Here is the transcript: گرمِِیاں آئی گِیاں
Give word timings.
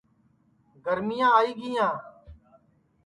گرمِِیاں 0.85 1.29
آئی 1.39 1.51
گِیاں 1.59 1.93